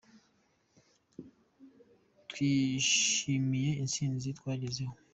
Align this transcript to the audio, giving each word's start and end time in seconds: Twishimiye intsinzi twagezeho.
Twishimiye 2.29 3.71
intsinzi 3.81 4.27
twagezeho. 4.37 4.95